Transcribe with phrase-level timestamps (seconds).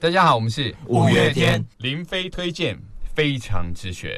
[0.00, 2.78] 大家好，我们是五月天林飞推荐
[3.16, 4.08] 非常之选。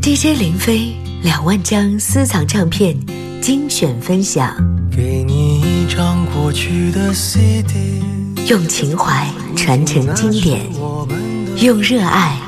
[0.00, 2.96] DJ 林飞两万张私藏唱片
[3.42, 4.56] 精选分享，
[4.96, 8.00] 给你一张过去的 CD，
[8.48, 10.60] 用情怀传承经典，
[11.60, 12.38] 用热爱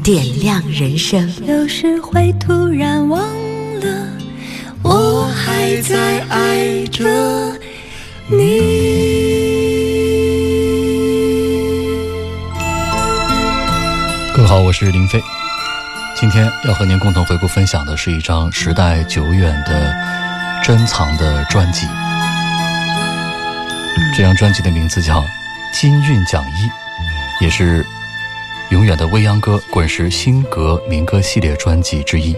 [0.00, 1.28] 点亮人生。
[1.44, 3.20] 有时会突然忘
[3.80, 4.08] 了，
[4.84, 7.58] 我还在爱着
[8.28, 8.89] 你。
[14.86, 15.22] 是林飞。
[16.14, 19.94] 今天要和您共同回顾分享的是一张时代久远的
[20.64, 21.86] 珍藏的专辑。
[24.16, 25.20] 这张专辑的名字叫
[25.72, 26.66] 《金韵奖一》，
[27.40, 27.84] 也是
[28.70, 32.34] 永远的未央歌滚石新格民歌系列专辑之一。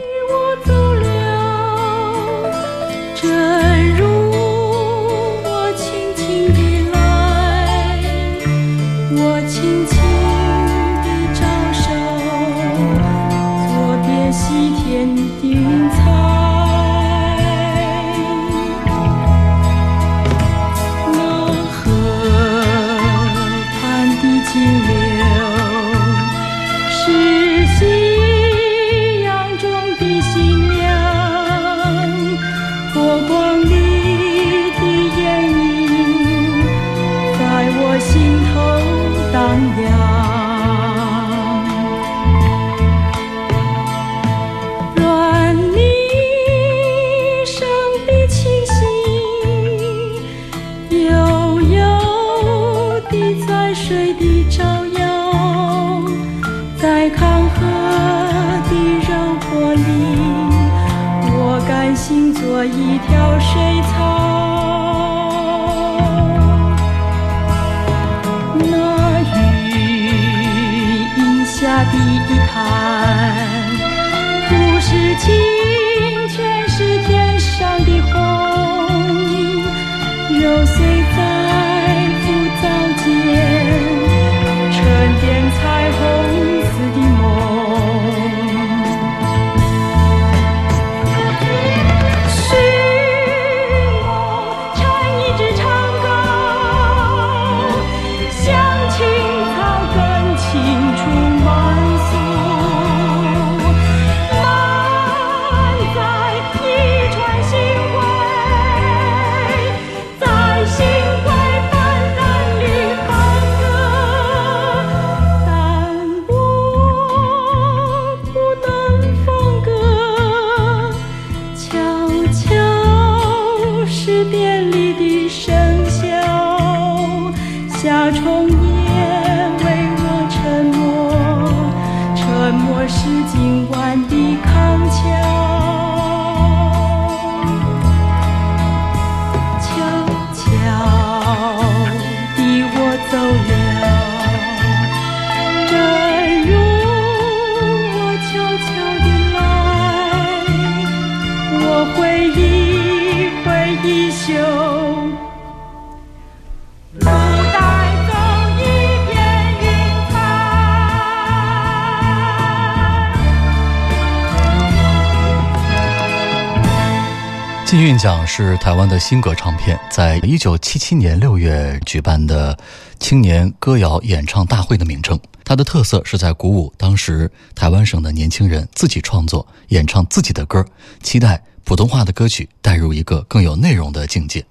[168.03, 172.59] 奖是台湾的新格唱片在一九七七年六月举办的
[172.99, 175.17] 青年歌谣演唱大会的名称。
[175.45, 180.67] 它的特色是在鼓舞当时台湾省的年轻人自己创作、演唱自己的歌，
[181.01, 184.45] 期待普通话的歌曲带入一个更有内容的境界。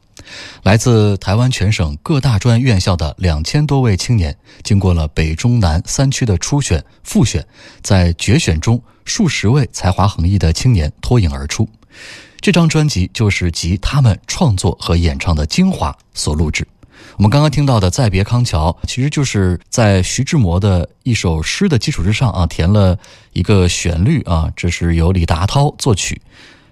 [0.63, 7.45] 来自台湾全省各大专院校的两千多位青年，经过了北中南三区的初选、复选，
[7.83, 11.67] 在决选中，数十位才华横溢的青年脱颖而出。
[12.41, 16.67] 这张专辑就是集他们创作和演唱的精华所录制。
[17.17, 22.97] 我们刚刚听到的《再别康桥》，其实就是在徐志摩的一首诗的基础之上啊，填了
[23.33, 24.51] 一个旋律啊。
[24.55, 26.19] 这是由李达涛作曲，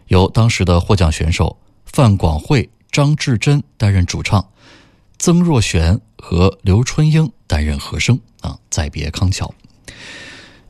[0.07, 1.56] 由当时的获奖选手
[1.86, 4.44] 范广惠、张志珍担任主唱，
[5.19, 8.51] 曾若璇和刘春英担任和声啊。
[8.71, 9.54] 《再别康桥》。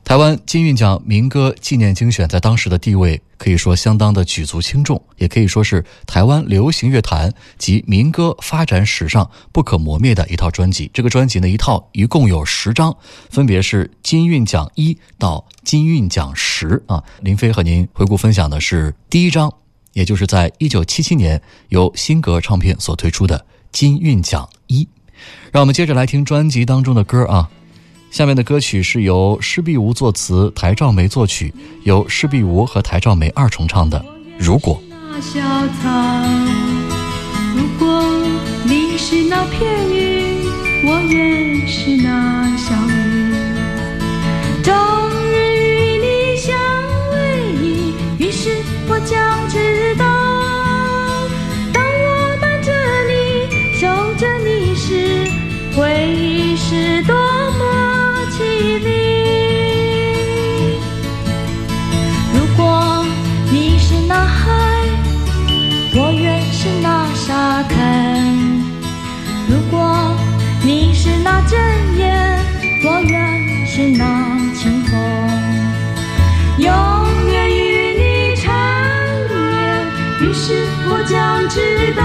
[0.04, 10.90] 台湾金韵奖民歌纪念精选在当时的地位可以说相当的举足轻重，也可以说是台湾流行乐坛及民歌发展史上不可磨灭的一套专辑。
[10.92, 12.96] 这个专辑呢，一套一共有十张，
[13.30, 17.04] 分别是金韵奖一到金韵奖十啊。
[17.20, 19.52] 林飞和您回顾分享的是第一张，
[19.92, 24.88] 也就是在一九七七年由新格唱片所推出的金韵奖一。
[25.52, 27.48] 让我们接着来听专辑当中的歌啊。
[28.10, 31.54] 下面的歌曲是由施碧梧作词，台兆梅作曲，
[31.84, 33.98] 由施碧梧和台兆梅二重唱的
[34.36, 34.76] 《如果》。
[37.54, 38.02] 如果
[38.64, 40.44] 你是那片云，
[40.86, 42.74] 我也是那小
[73.80, 74.04] 是那
[74.54, 75.00] 清风，
[76.58, 76.70] 永
[77.32, 78.52] 远与你缠
[79.30, 79.32] 绵。
[80.20, 80.52] 于是
[80.86, 82.02] 我将知道，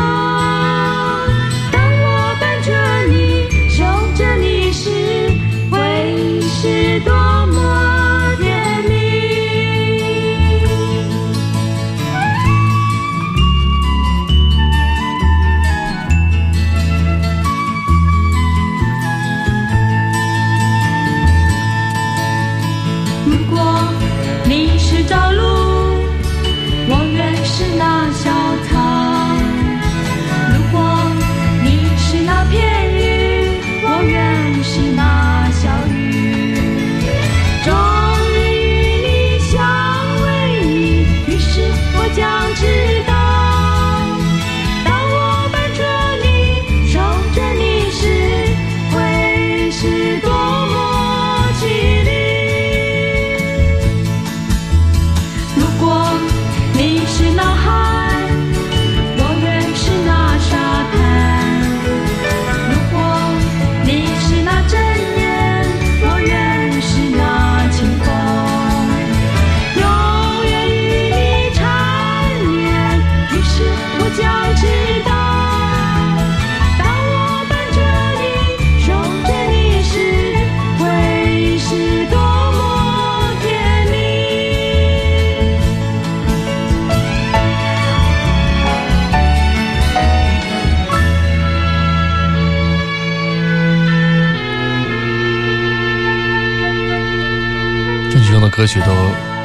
[98.55, 98.87] 歌曲都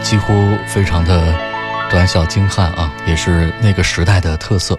[0.04, 1.34] 几乎非常的
[1.90, 4.78] 短小精悍啊，也是那个时代的特色。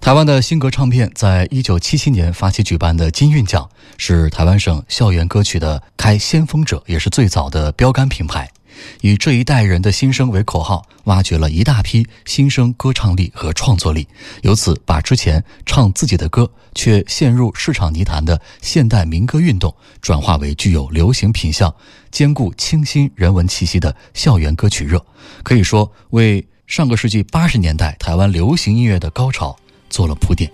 [0.00, 8.50] 台湾的新格唱片在一九七七年发起举办的金韵奖，是台湾省校园歌曲的开先锋者，也是最早的标杆品牌。
[9.00, 14.06] 以这一代人的新生为口号，挖掘了一大批新生歌唱力和创作力，
[14.42, 21.74] 由此把之前唱自己的歌却陷入市场泥潭的现代民歌运动，转化为具有流行品相、
[22.10, 25.04] 兼顾清新人文气息的校园歌曲热，
[25.42, 29.56] 可以说为上个世纪八十年代台湾流行音乐的高潮
[29.90, 30.50] 做了铺垫。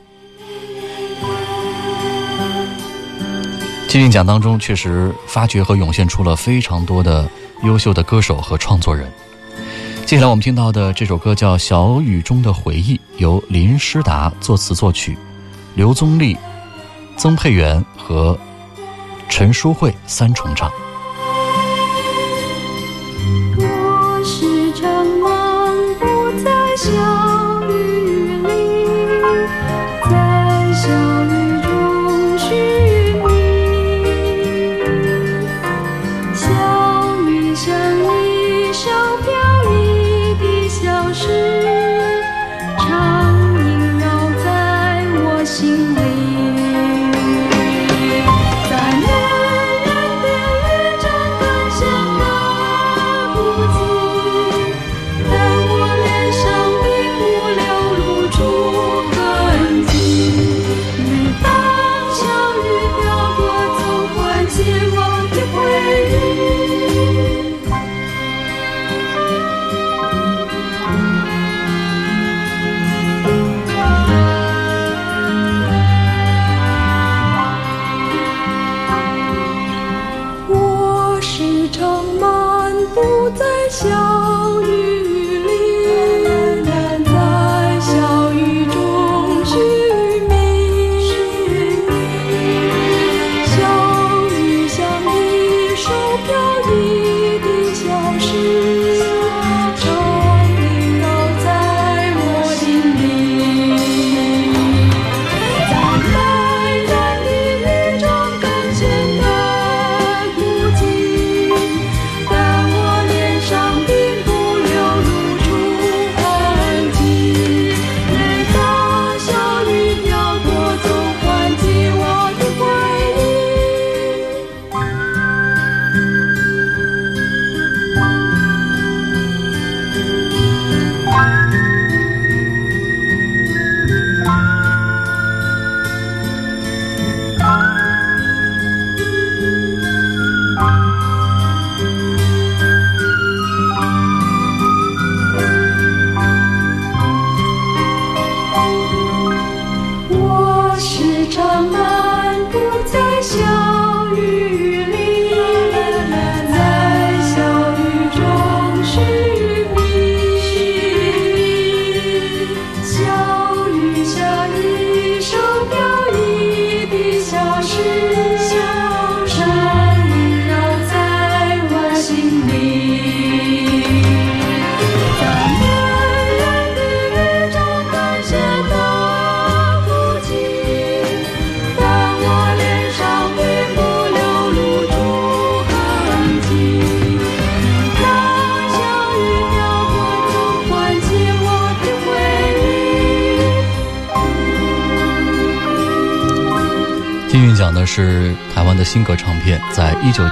[3.89, 7.29] 金韵奖当中确实发掘和涌现出了非常多的
[7.63, 9.11] 优秀的歌手和创作人。
[10.07, 15.17] 接下来我们听到的这首歌叫《小雨中的回忆》，由林诗达作词作曲，
[15.75, 16.37] 刘宗立、
[17.17, 18.37] 曾沛元和
[19.29, 20.71] 陈淑慧三重唱。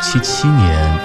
[0.00, 0.98] 七七年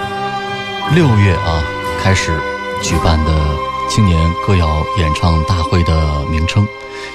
[0.94, 1.64] 六月啊
[2.00, 2.38] 开始
[2.80, 3.56] 举办的
[3.90, 6.66] 青年歌谣演唱大会的名称，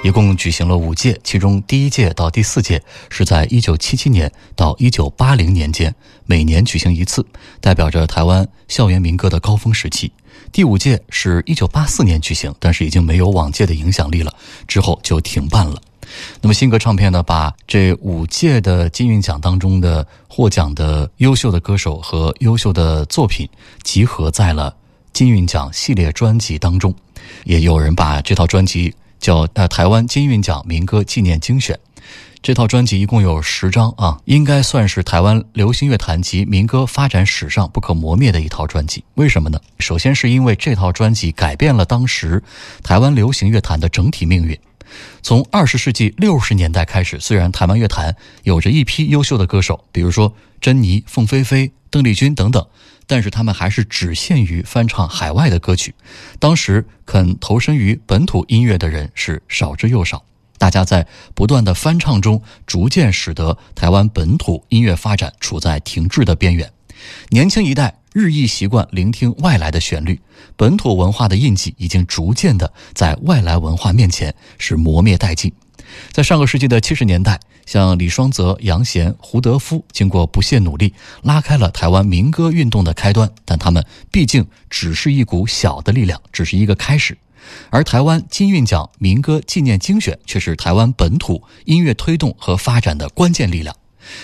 [0.04, 5.96] 一共举行了五届，其中第一届到第四届是在一九七七年到一九八零年间，
[6.26, 7.26] 每年举行一次，
[7.62, 10.12] 代表着台湾校园民歌的高峰时期。
[10.52, 14.34] 第五届是一九八四年举行，但是已经没有往届的影响力了，
[14.68, 15.82] 之后就停办了。
[16.42, 23.48] 那么新歌唱片呢，把这五届的金韵奖当中的获奖的优秀的歌手和优秀的作品
[23.84, 24.76] 集合在了
[25.14, 26.94] 金韵奖系列专辑当中，
[27.44, 31.78] 也有人把这套专辑叫呃台湾金韵奖民歌纪念精选。
[32.42, 39.04] 这套专辑一共有十张啊，应该算是台湾流行乐坛及民歌发展史上不可磨灭的一套专辑。
[39.16, 39.60] 为什么呢？
[39.80, 42.42] 首先是因为这套专辑改变了当时
[42.82, 44.58] 台湾流行乐坛的整体命运。
[45.22, 52.66] 从二十世纪六十年代开始，虽然台湾乐坛有着一批优秀的歌手，比如说珍妮、凤飞飞、邓丽君等等，
[53.06, 55.94] 但是他们还是只限于翻唱海外的歌曲。
[56.40, 60.24] 当时肯投身于本土音乐的人是少之又少。
[60.60, 66.72] 大家在不断的翻唱中，逐渐使得台湾本土音乐发展处在停滞的边缘。
[67.30, 70.20] 年轻一代日益习惯聆听外来的旋律，
[70.58, 75.52] 本土文化的印记已经逐渐的在外来文化面前是磨灭殆尽。
[76.12, 83.32] 在上个世纪的七十年代，像李双泽、杨贤、胡德夫，经过不懈努力，拉开了台湾民歌运动的开端。
[83.46, 87.18] 但他们毕竟只是一股小的力量，只是一个开始。
[87.70, 93.79] 而台湾金韵奖民歌纪念精选却是台湾本土音乐推动和发展的关键力量。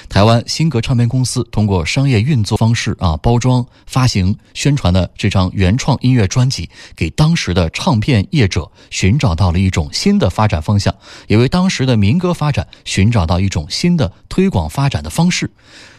[0.10, 10.94] 台湾新格唱片公司通过商业运作方式啊，包装、发行、宣传的这张原创音乐专辑，给当时的唱片业者寻找到了一种新的发展方向，
[11.28, 15.52] 也为当时的民歌发展寻找到一种新的推广发展的方式。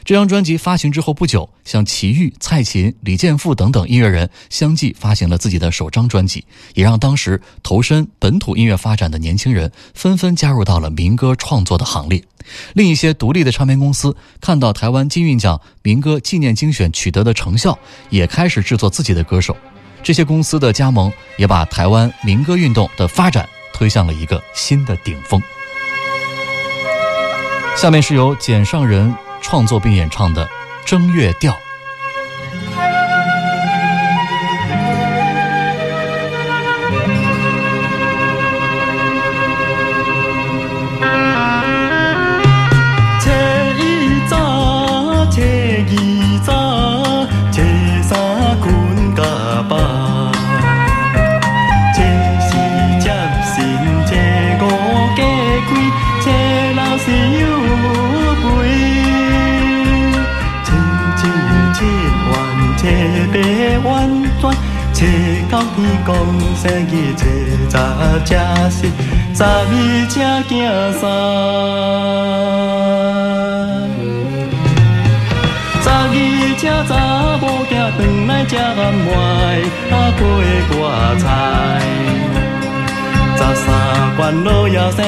[0.05, 12.23] 这张专辑发行之后不久，像齐豫、蔡琴、李健富等等音乐人相继发行了自己的首张专辑，也让当时投身本土音乐发展的年轻人纷纷加入到了民歌创作的行列。
[12.75, 17.79] 另一些独立的唱片公司看到台湾金韵奖民歌纪念精选取得的成效，
[18.11, 19.57] 也开始制作自己的歌手。
[20.03, 25.43] 这些公司的加盟，也把台湾民歌运动的发展推向了一个新的顶峰。
[27.77, 29.15] 下面是由简上人。
[29.43, 30.45] 创作并演唱的
[30.85, 31.53] 《正月调》。
[66.07, 66.15] 讲
[66.57, 67.23] 生日初
[67.71, 67.75] 十
[68.25, 68.31] 正
[68.71, 68.79] 是
[69.35, 69.73] 十二
[70.09, 70.15] 正
[70.49, 70.53] 行
[70.93, 71.03] 三，
[75.83, 76.17] 十二
[76.61, 76.91] 正查
[77.41, 78.61] 某囝回来吃暗
[79.07, 79.11] 糜，
[79.91, 80.21] 啊过
[80.71, 80.77] 挂
[81.19, 81.25] 菜。
[83.37, 83.67] 十三
[84.17, 84.99] 关老爷生，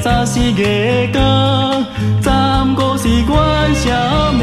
[0.00, 0.60] 十四月
[1.12, 1.16] 光，
[2.22, 2.26] 十
[2.76, 3.28] 五是元
[3.74, 3.84] 宵
[4.32, 4.40] 暝。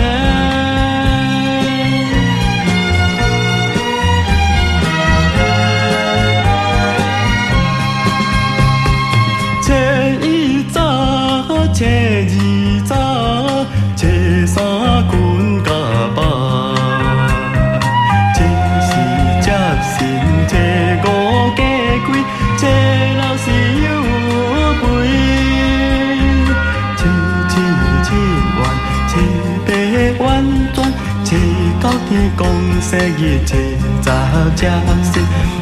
[32.81, 33.55] 十日初
[34.01, 34.09] 十
[34.55, 34.61] 正
[35.03, 35.07] 是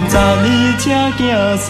[0.10, 0.46] 十二
[0.79, 0.86] 正
[1.17, 1.22] 行
[1.58, 1.67] 三，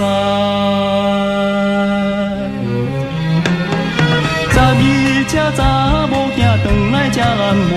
[4.51, 4.83] 十二
[5.27, 5.59] 正查
[6.07, 7.31] 某囝回来吃暗
[7.69, 7.75] 糜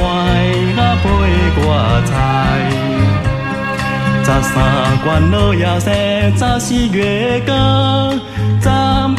[0.80, 1.04] 啊配
[1.60, 1.64] 挂
[2.06, 2.10] 菜，
[4.24, 4.54] 十三
[5.04, 5.86] 关老爷生，
[6.36, 7.50] 十四月光，
[8.60, 8.68] 十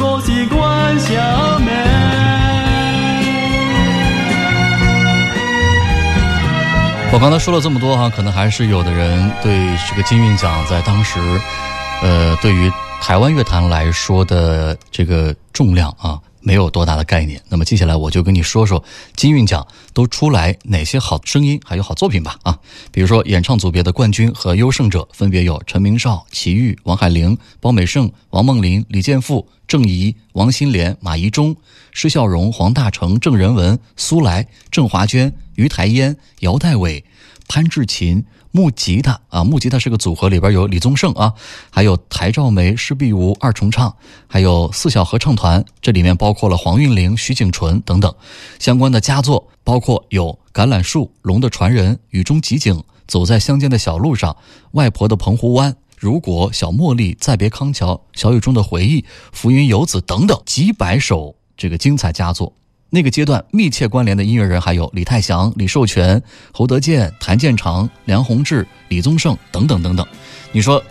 [0.02, 0.56] 五是元
[1.00, 1.08] 宵
[7.18, 11.20] 我刚才说了这么多哈，可能还是有的人对这个金韵奖在当时，
[12.04, 12.72] 呃，对于
[13.02, 17.42] 台湾乐坛来说的这个重量啊，没有多大的概念。
[17.50, 18.82] 那么接下来我就跟你说说
[19.18, 22.40] 金韵奖都出来哪些好声音，还有好作品吧。
[22.44, 22.58] 啊，
[22.90, 31.54] 比如说演唱组别的冠军和优胜者分别有陈明绍、齐豫、王海玲、包美胜、王梦麟、李健富、郑怡、王心莲、马怡中、
[31.92, 37.04] 施孝荣、黄大成、郑仁文、苏来、郑华娟、于台烟、姚代伟、
[37.50, 38.24] 潘志勤。
[38.52, 41.34] 木吉他啊，木吉他是个组合，里边有李宗盛啊，
[41.70, 43.96] 还有台兆梅、施碧梧二重唱，
[44.28, 48.14] 还有四小合唱团，这里面包括了黄韵玲、徐景纯等等。
[48.60, 52.74] 相关的佳作包括有《橄榄树》《龙的传人》《雨中集景》
[53.08, 54.32] 《走在乡间的小路上》
[54.72, 59.02] 《外婆的澎湖湾》《如果》《小茉莉》《再别康桥》《小雨中的回忆》
[59.32, 62.54] 《浮云游子》等等几百首这个精彩佳作。
[62.90, 66.22] 那个阶段密切关联的音乐人还有李泰祥、李寿全、
[66.54, 70.06] 侯德健、谭健常、梁鸿志、李宗盛等等等等。
[70.54, 70.82] 你说，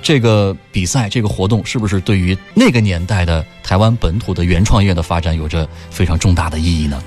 [0.00, 7.02] 这个比赛、这个活动是不是对于那个年代的台湾本土的原创业的发展有着非常重大的意义呢？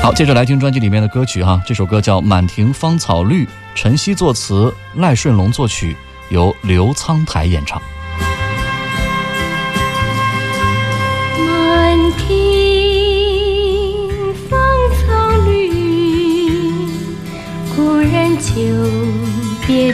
[0.00, 5.96] 好，接着来听专辑里面的歌曲哈，这首歌叫《满庭芳草绿》，陈曦作词，赖顺龙作曲，
[6.30, 7.82] 由刘沧台演唱。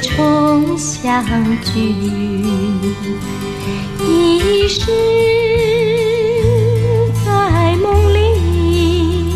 [0.04, 1.24] 重相
[1.62, 1.80] 聚，
[4.06, 4.84] 一世
[7.24, 9.34] 在梦里，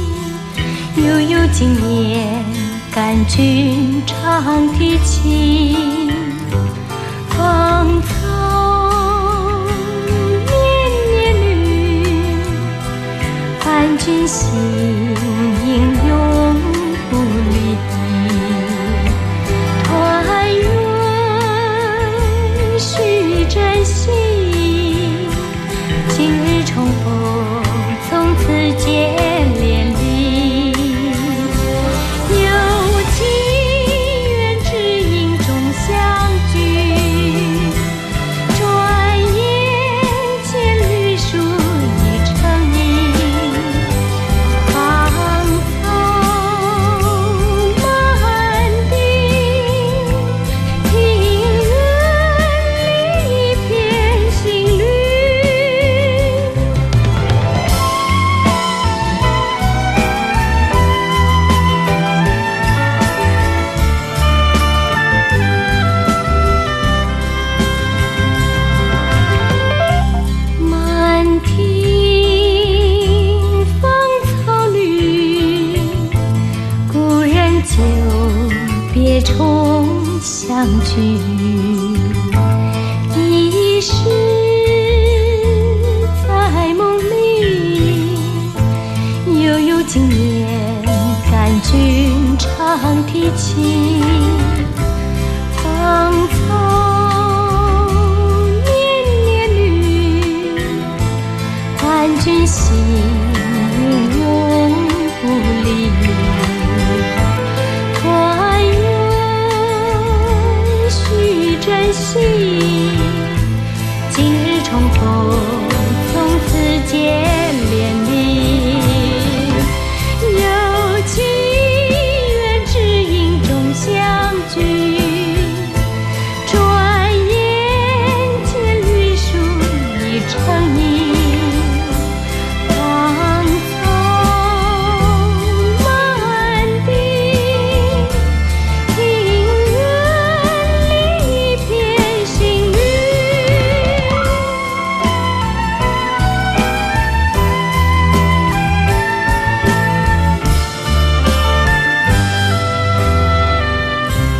[0.97, 2.45] 悠悠今年
[2.93, 6.13] 感君长提琴，
[7.31, 8.01] 芳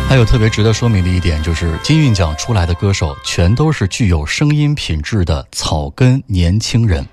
[0.09, 7.07] 还有特别值得说明的一点，就是金韵奖出来的歌手全都是具有声音品质的草根年轻人，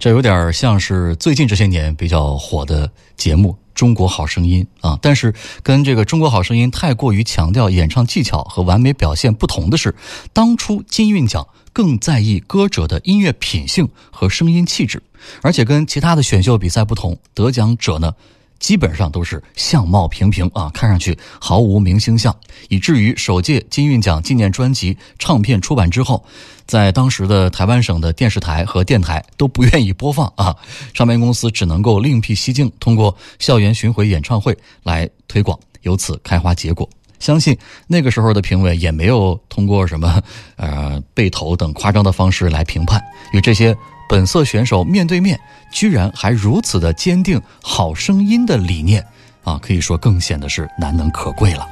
[0.00, 4.98] 这有点像是最近这些年比较火的节目《中国好声音》啊。
[5.00, 5.32] 但是
[5.62, 9.94] 跟这个《中国好声音》太过于强调演唱技巧和完美表现不同的是，
[10.32, 15.00] 当初金韵奖更在意歌者的音乐品性和声音气质，
[15.42, 18.12] 而且跟其他的选秀比赛不同，得奖者呢。
[18.60, 22.34] 基本上都是相貌平平啊，看上去毫无明星相，
[22.68, 26.24] 以至于首届金韵奖纪念专辑唱片出版之后，
[26.66, 30.54] 在当时的台湾省的电视台和电台都不愿意播放啊，
[30.92, 36.88] 唱片公司只能够另辟蹊径，通过校园巡回演唱会来推广，由此开花结果。
[37.18, 40.22] 相信那个时候的评委也没有通过什么
[40.56, 43.74] 呃背投等夸张的方式来评判，与这些。
[44.10, 45.38] 本色选手面对面，
[45.70, 49.06] 居然还如此的坚定好声音的理念
[49.44, 51.64] 啊，可以说更显得是难能可贵了。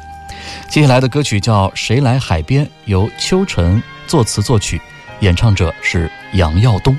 [0.71, 4.81] 接下来的歌曲叫《谁来海边》，由秋晨作词作曲，
[5.19, 6.97] 演唱者是杨耀东。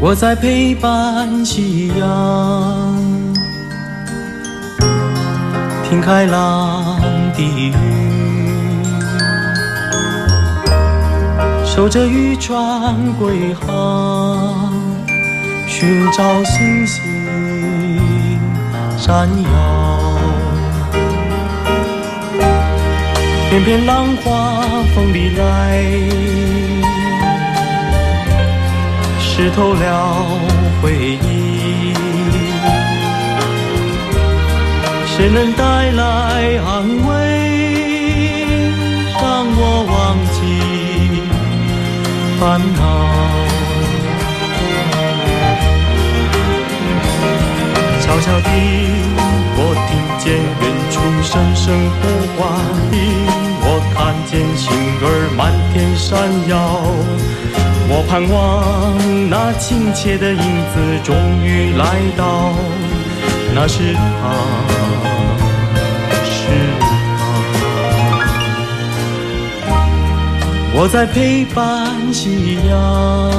[0.00, 2.96] 我在陪伴夕阳，
[5.88, 7.00] 听开朗
[7.36, 7.72] 的雨，
[11.64, 14.72] 守着渔船归航，
[15.66, 17.02] 寻找星星
[18.96, 19.48] 闪耀。
[23.50, 24.62] 片片浪花
[24.94, 25.44] 风里来。
[29.18, 30.24] 湿透了
[30.80, 31.92] 回忆，
[35.06, 36.02] 谁能带来
[36.64, 37.23] 安慰，
[42.38, 42.80] 烦恼？
[48.00, 48.48] 悄悄地，
[49.56, 50.24] 我听见
[50.60, 51.62] 远处声声
[52.00, 52.02] 呼
[52.36, 52.42] 唤，
[53.66, 54.64] 我看见星
[55.00, 55.40] 儿满
[55.72, 56.12] 天闪
[56.48, 56.52] 耀。
[57.86, 58.38] 我盼望
[59.30, 60.38] 那亲切的影
[60.72, 61.82] 子终于来
[62.16, 62.54] 到，
[63.54, 64.02] 那是他，
[70.76, 73.30] 我在陪伴夕阳，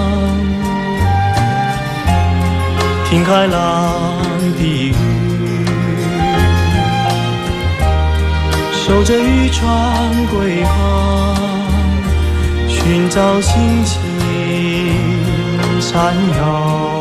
[3.10, 4.16] 听海浪
[4.58, 4.96] 的雨，
[8.72, 11.36] 守着渔船归航，
[12.70, 14.00] 寻找星星。
[15.82, 16.95] 闪耀。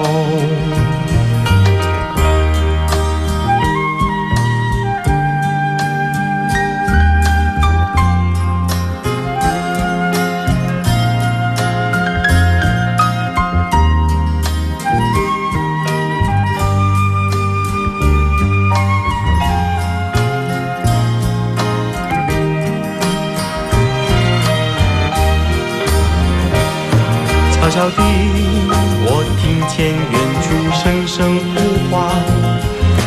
[31.06, 31.54] 声声呼
[31.90, 31.94] 唤；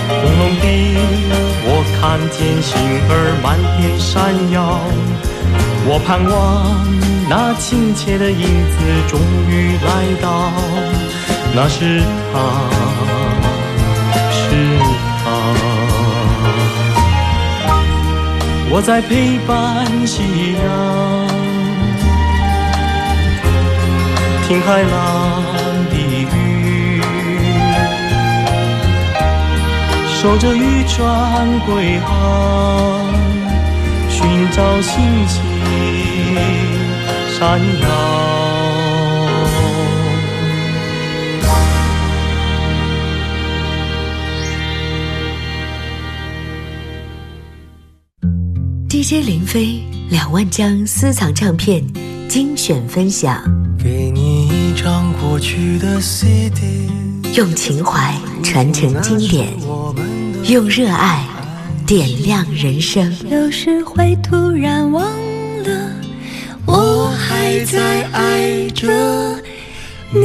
[0.09, 0.65] 朦胧地，
[1.65, 2.71] 我看见星
[3.09, 4.11] 儿满天闪
[4.51, 4.55] 耀。
[5.89, 6.85] 我盼望
[7.29, 9.89] 那亲切的影子终于来
[10.21, 10.51] 到，
[11.55, 12.01] 那是
[12.33, 12.35] 他，
[14.31, 14.39] 是
[15.23, 15.25] 他。
[18.69, 20.65] 我在陪伴夕阳。
[24.47, 25.43] 听海浪
[30.19, 33.05] 守着渔船归航，
[34.09, 35.43] 寻找星星
[37.37, 37.87] 闪耀。
[48.89, 51.85] DJ 林飞两万张私藏唱片
[52.27, 53.39] 精选分享。
[53.77, 56.89] 给你一张过去的 CD，
[57.35, 59.47] 用情怀传承经典，
[60.47, 61.25] 用热爱
[61.85, 63.13] 点亮人生。
[63.29, 65.03] 有时会突然忘
[65.63, 65.91] 了，
[66.65, 68.87] 我还在爱着
[70.11, 70.19] 你。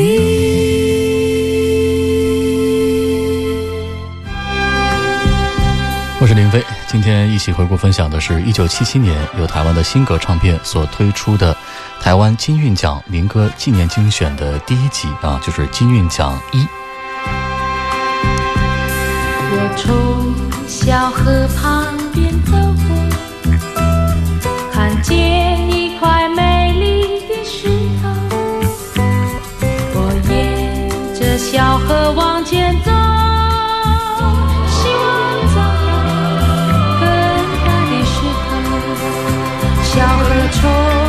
[6.20, 11.56] 我是林飞，今天一起回顾分享的是一九七七年由台湾的新格唱片所推出的
[12.00, 16.64] 台湾金韵奖民歌纪念精选的第一集啊，就是金韵奖一。
[19.76, 20.34] 从
[20.66, 22.88] 小河旁边走过，
[24.72, 27.68] 看见一块美丽的石
[28.00, 28.08] 头。
[29.94, 29.96] 我
[30.30, 30.32] 沿
[31.14, 32.90] 着小河往前走，
[34.68, 35.02] 希望
[35.54, 35.56] 找
[35.86, 35.90] 到
[37.00, 37.02] 更
[37.64, 38.14] 大的石
[38.48, 38.50] 头。
[39.84, 40.20] 小河
[40.52, 41.01] 从。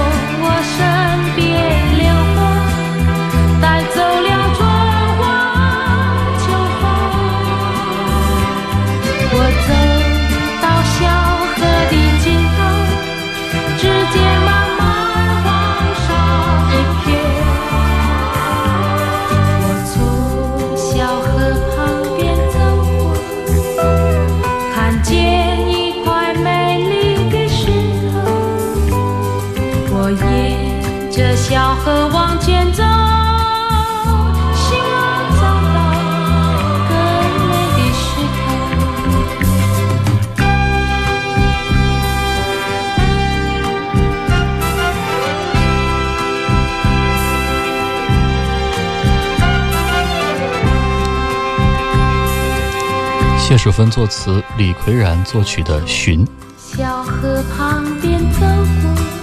[53.54, 56.26] 谢淑芬作词，李奎然作曲的《寻》。
[56.58, 59.23] 小河旁边走过，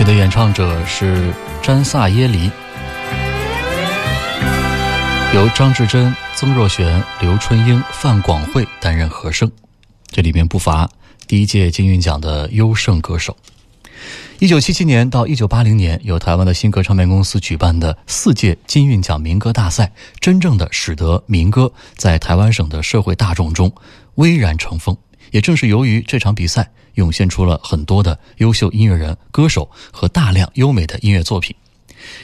[0.00, 1.30] 曲的演唱者是
[1.62, 2.50] 詹萨耶黎，
[5.34, 9.50] 由张志珍、曾若璇、刘春英、范广惠担任和声。
[10.10, 10.88] 这里面不乏
[11.26, 13.36] 第一届金韵奖的优胜歌手。
[14.38, 23.70] 一九七七年到一九八零年，由台湾的新歌唱片公司举办的四届金韵奖民歌大赛，真正的使得民歌在台湾省的社会大众中
[24.14, 24.96] 巍然成风。
[25.30, 31.56] 也正是由于这场比赛，涌现出了很多的优秀音乐人、歌手和大量优美的音乐作品。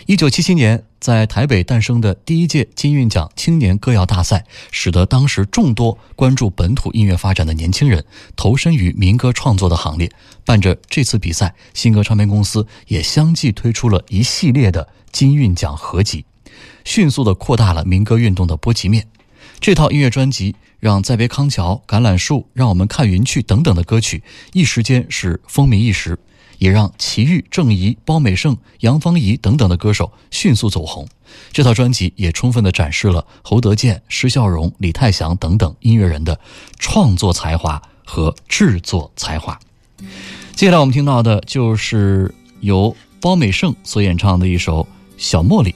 [0.06, 8.04] 一九七七年，在台北诞生的第一届金韵奖青年歌谣大赛，使得当时众多关注本土音乐发展的年轻人
[8.36, 10.10] 投身于民歌创作的行列。
[10.44, 16.24] 伴着这次比赛，新歌唱片公司也相继推出了一系列的金韵奖合集，
[16.84, 19.06] 迅速地扩大了民歌运动的波及面。
[19.60, 26.18] 这套音乐专辑让《再别康桥》《橄榄树》《让我们看云去》等等的歌曲一时间是风靡一时。
[26.58, 31.08] 也让齐豫、郑怡、包美胜、杨芳仪等等的歌手迅速走红。
[31.52, 36.38] 这套专辑也充分地展示了侯德健、施孝荣、李泰祥等等音乐人的
[36.78, 39.58] 创作才华和制作才华。
[40.54, 44.82] 接下来我们听到的就是由包美胜所演唱的一首
[45.16, 45.70] 《小茉莉》，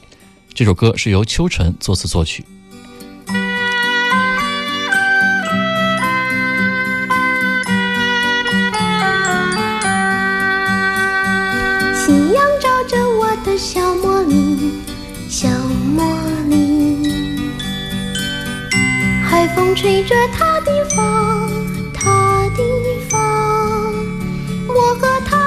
[0.54, 2.44] 这首歌是由秋晨作词作曲。
[12.10, 14.72] 夕阳照着我的小茉莉，
[15.28, 15.48] 小
[15.96, 16.02] 茉
[16.48, 17.08] 莉，
[19.22, 21.48] 海风吹着她的发，
[21.94, 22.64] 她的
[23.08, 23.16] 发，
[24.66, 25.38] 我和她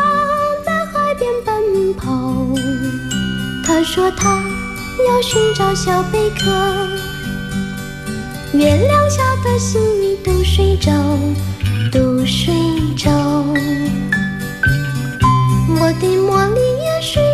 [0.66, 2.48] 在海边奔跑。
[3.66, 4.42] 她说她
[5.06, 6.50] 要寻找小贝壳，
[8.54, 10.94] 月亮下的心里都睡着，
[11.92, 12.54] 都睡
[12.96, 13.12] 着。
[15.80, 17.33] 我的茉莉呀睡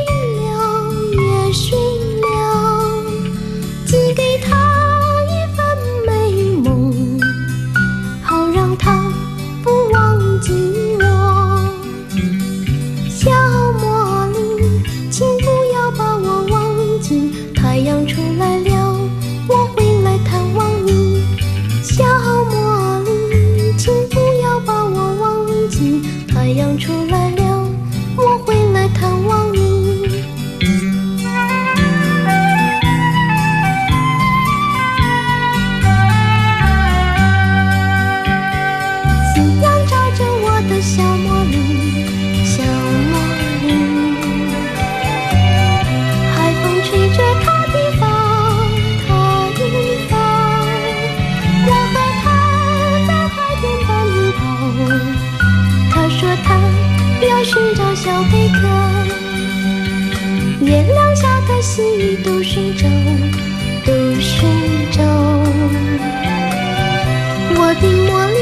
[56.43, 56.55] 跑。
[56.55, 58.59] 她说她要寻找小贝壳，
[60.65, 62.87] 月亮下的细雨都睡着，
[63.85, 64.47] 都睡
[64.91, 65.03] 着。
[67.61, 68.38] 我的茉莉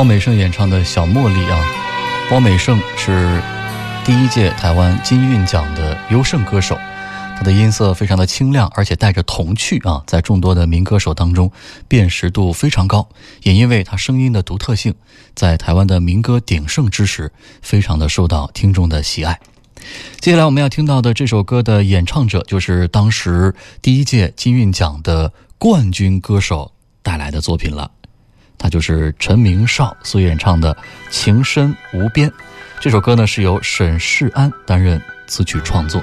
[0.00, 1.60] 包美胜演唱的《小茉莉》啊，
[2.30, 3.42] 包美胜是
[4.02, 6.78] 第一届台湾金韵奖的优胜歌手，
[7.36, 11.52] 它的音色非常的清亮，而且带着童趣啊，在众多的民歌手当中
[11.86, 13.10] 辨识度非常高。
[13.42, 14.94] 也因为他声音的独特性，
[15.34, 19.38] 在台湾的民歌鼎盛之时，非常的受到听众的喜爱。
[20.18, 27.90] 接下来我们要听到的这首歌的演唱者，就是当时第一届金韵奖的冠军歌手带来的作品了。
[28.60, 30.72] 他就是陈明绍所演唱的
[31.10, 32.30] 《情深无边》。
[32.78, 36.00] 这首歌呢是由沈世安担任词曲创作。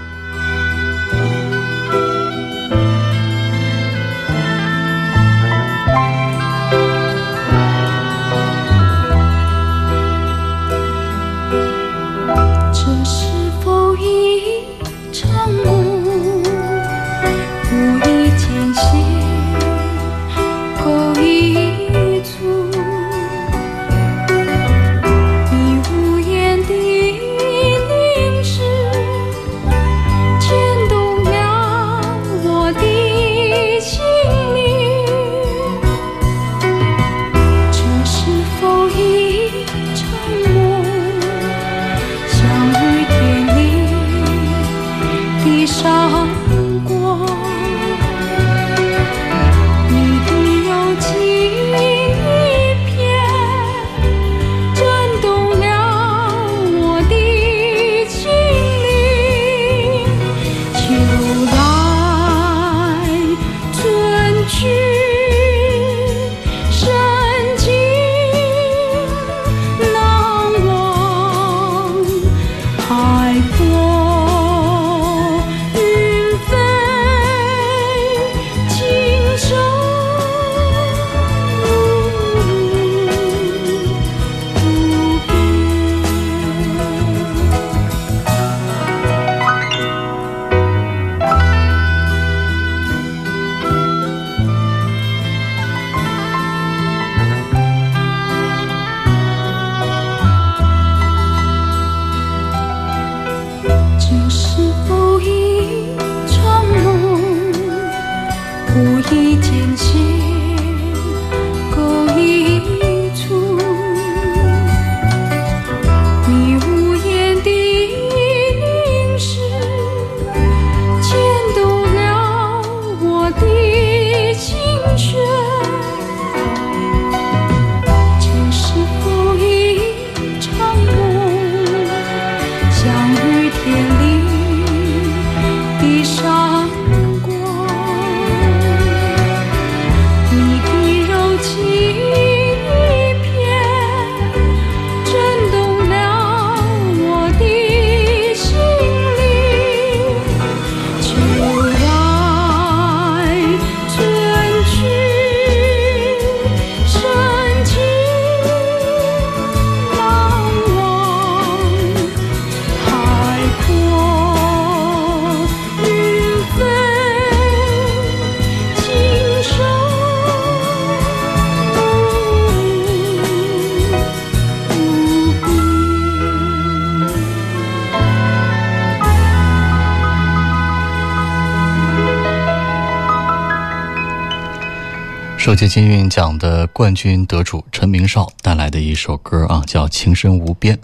[185.48, 190.76] 首届金韵奖的冠军得主陈明绍带来的一首歌啊，叫《情深无边》。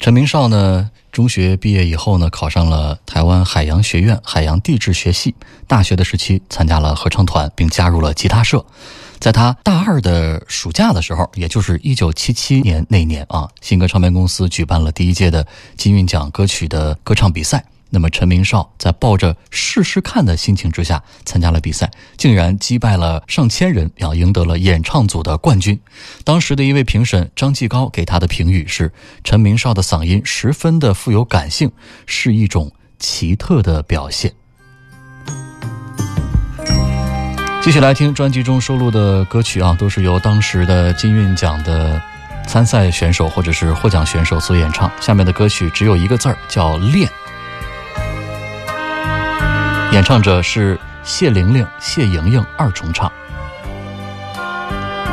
[0.00, 5.36] 陈明绍呢，中学毕业以后呢，考上了台湾海洋学院海洋地质学系。
[5.68, 8.66] 大学的时期参加了合唱团，并加入了吉他社。
[9.20, 17.64] 在他大二的暑假的时候，也就是一九七七年那年啊，新歌唱片公司举办了第一届的金韵奖歌曲的歌唱比赛。
[17.94, 25.78] 那么陈明绍在抱着试试看的心情之下参加了比赛，竟然击败了上千人，啊，赢得了演唱组的冠军。
[26.24, 28.92] 当时的一位评审张继高给他的评语是：
[29.22, 31.70] 陈明绍的嗓音十分的富有感性，
[32.04, 34.32] 是一种奇特的表现。
[37.62, 42.02] 继续来听专辑中收录的歌曲啊，都是由当时的金韵奖的
[42.48, 44.90] 参赛选手或者是获奖选手所演唱。
[45.00, 47.08] 下面的歌曲只有一个字儿，叫“恋”。
[49.94, 53.12] 演唱者是谢玲玲、谢莹莹二重唱，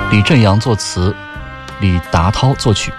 [0.10, 1.16] 李振阳作词，
[1.80, 2.92] 李达涛作曲。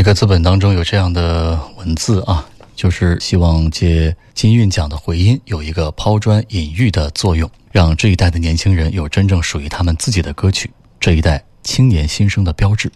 [0.00, 12.90] 一个资本当中有这样的文字啊，就是希望借金韵奖的回音有一个抛砖引玉的作用，让这一代的年轻人有真正属于他们自己的歌曲，这一代青年新生的标志。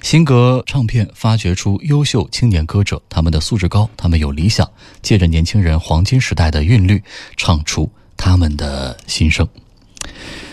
[0.00, 4.66] 新格唱片发掘出优秀青年歌者，他们的素质高，他们有理想，
[5.02, 7.02] 借着年轻人黄金时代的韵律，
[7.36, 9.46] 唱出他们的心声。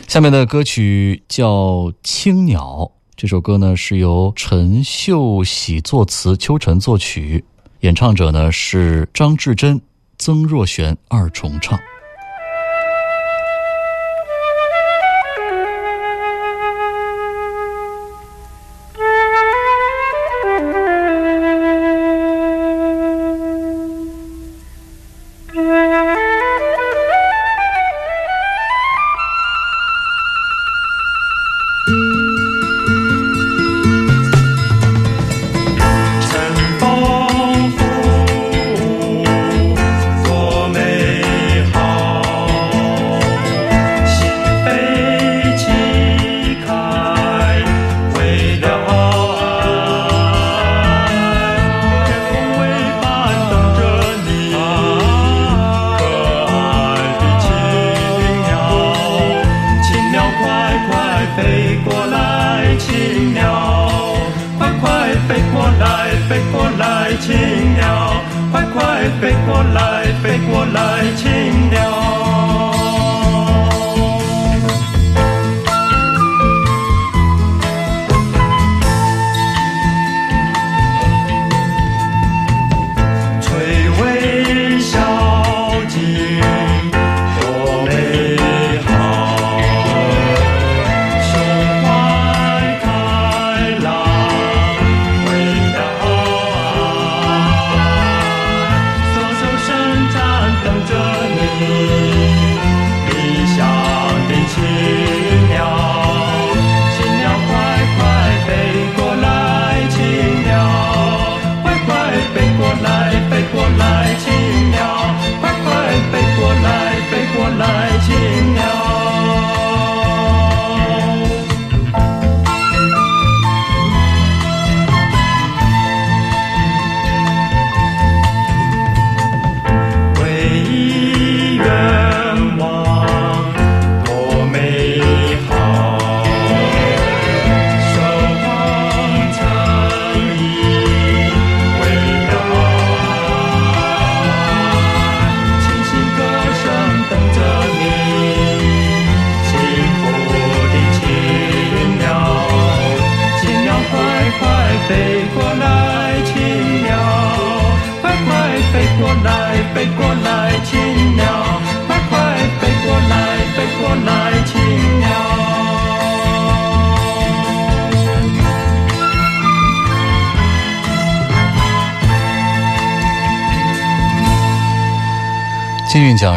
[0.05, 1.47] 下面的歌曲叫
[2.03, 7.43] 《青鸟》，这首歌呢是由陈秀喜作词，秋晨作曲，
[7.79, 9.81] 演唱者呢是张志珍、
[10.19, 11.79] 曾若璇二重唱。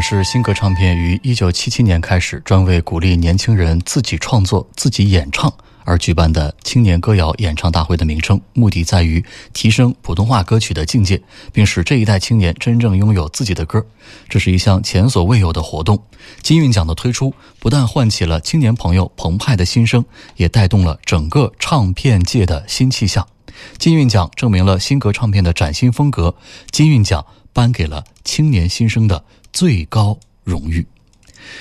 [0.01, 5.53] 是新格唱片于一九七七年开始专为鼓励年轻人自己创作、自己演唱
[5.85, 11.21] 而举办的青年歌谣演唱大会的名称，目的在于提升普通话歌曲的境界，
[11.53, 13.85] 并使这一代青年真正拥有自己的歌。
[14.29, 16.03] 这是一项前所未有的活动。
[16.43, 20.05] 金韵奖的推出，不但唤起了青年朋友澎湃的心声，
[20.37, 23.27] 也带动了整个唱片界的新气象。
[23.77, 26.37] 金韵奖证明了新格唱片的崭新风格。
[26.71, 30.87] 金韵奖颁给了青年新生的最高荣誉。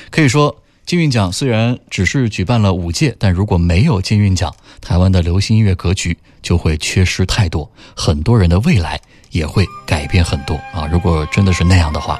[0.09, 8.99] 可以说，金韵奖虽然只是举办了五届，但如果没有金韵奖，台湾的流行音乐格局就会缺失太多，很多人的未来
[9.31, 10.87] 也会改变很多啊！
[10.91, 12.19] 如果真的是那样的话，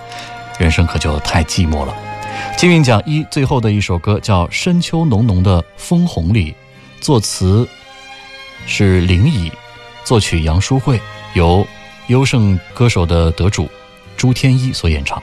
[0.60, 1.96] 人生可就太寂寞了。
[2.58, 6.52] 金韵奖一最后的一首歌叫《深秋浓浓的枫红里》，
[7.02, 7.68] 作词
[8.68, 9.52] 是林乙，
[10.06, 11.00] 作曲杨淑慧，
[11.34, 11.66] 由
[12.08, 13.68] 优胜歌手的得主
[14.16, 15.22] 朱天一所演唱。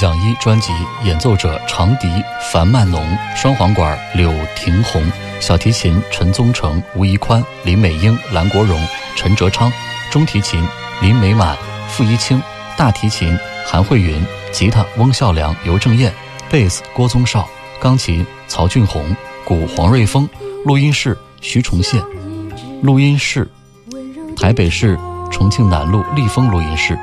[0.00, 0.72] 奖一专辑
[1.04, 2.08] 演奏者长笛
[2.50, 5.04] 樊曼龙，双簧管柳廷红，
[5.40, 8.82] 小提琴陈宗成、吴怡宽、林美英、蓝国荣、
[9.14, 9.70] 陈哲昌，
[10.10, 10.66] 中提琴
[11.02, 11.54] 林美满、
[11.86, 12.42] 傅一清，
[12.78, 16.10] 大提琴韩慧云，吉他翁孝良、尤正彦，
[16.48, 17.46] 贝斯郭宗绍，
[17.78, 20.26] 钢琴曹俊宏，鼓黄瑞峰，
[20.64, 22.02] 录音室徐崇宪，
[22.82, 23.46] 录音室
[24.34, 24.98] 台北市
[25.30, 26.98] 重庆南路立丰录音室。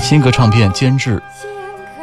[0.00, 1.22] 新格唱片监制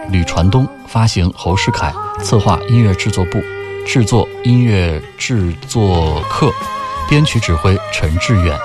[0.09, 1.91] 吕传东，发行侯世凯，
[2.23, 3.41] 策划音乐制作部，
[3.87, 6.51] 制作音乐制作课，
[7.09, 8.55] 编曲指挥陈志远，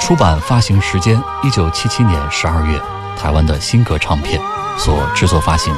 [0.00, 2.80] 出版发行时间一九七七年十二月，
[3.20, 4.40] 台湾的新格唱片
[4.78, 5.74] 所制作发行。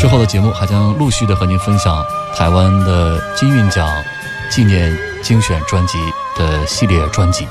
[0.00, 2.02] 之后的节目还将陆续的和您分享
[2.34, 3.86] 台湾的金韵奖
[4.50, 5.98] 纪念精选专辑
[6.36, 7.46] 的系列专辑。